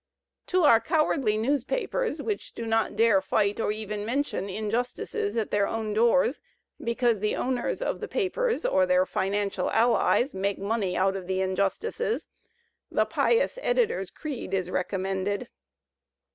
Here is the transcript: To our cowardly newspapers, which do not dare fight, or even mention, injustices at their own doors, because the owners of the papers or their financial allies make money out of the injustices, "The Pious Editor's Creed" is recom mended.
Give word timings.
To 0.47 0.63
our 0.63 0.81
cowardly 0.81 1.37
newspapers, 1.37 2.23
which 2.23 2.53
do 2.55 2.65
not 2.65 2.95
dare 2.95 3.21
fight, 3.21 3.59
or 3.59 3.71
even 3.71 4.03
mention, 4.03 4.49
injustices 4.49 5.37
at 5.37 5.51
their 5.51 5.67
own 5.67 5.93
doors, 5.93 6.41
because 6.83 7.19
the 7.19 7.35
owners 7.35 7.83
of 7.83 7.99
the 7.99 8.07
papers 8.07 8.65
or 8.65 8.87
their 8.87 9.05
financial 9.05 9.69
allies 9.69 10.33
make 10.33 10.57
money 10.57 10.97
out 10.97 11.15
of 11.15 11.27
the 11.27 11.39
injustices, 11.41 12.29
"The 12.89 13.05
Pious 13.05 13.59
Editor's 13.61 14.09
Creed" 14.09 14.55
is 14.55 14.69
recom 14.71 15.01
mended. 15.01 15.49